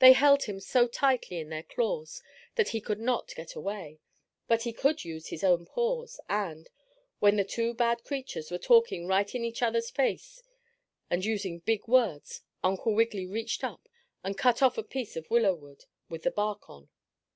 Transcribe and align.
They 0.00 0.14
held 0.14 0.42
him 0.46 0.58
so 0.58 0.88
tightly 0.88 1.38
in 1.38 1.48
their 1.48 1.62
claws 1.62 2.24
that 2.56 2.70
he 2.70 2.80
could 2.80 2.98
not 2.98 3.32
get 3.36 3.54
away, 3.54 4.00
but 4.48 4.62
he 4.62 4.72
could 4.72 5.04
use 5.04 5.28
his 5.28 5.44
own 5.44 5.64
paws, 5.64 6.18
and, 6.28 6.68
when 7.20 7.36
the 7.36 7.44
two 7.44 7.72
bad 7.72 8.02
creatures 8.02 8.50
were 8.50 8.58
talking 8.58 9.06
right 9.06 9.32
in 9.32 9.44
each 9.44 9.62
other's 9.62 9.88
face, 9.88 10.42
and 11.08 11.24
using 11.24 11.60
big 11.60 11.86
words, 11.86 12.40
Uncle 12.64 12.94
Wiggily 12.94 13.28
reached 13.28 13.62
up 13.62 13.88
and 14.24 14.36
cut 14.36 14.60
off 14.60 14.76
a 14.76 14.82
piece 14.82 15.14
of 15.14 15.30
willow 15.30 15.54
wood 15.54 15.84
with 16.08 16.24
the 16.24 16.32
bark 16.32 16.68
on. 16.68 16.88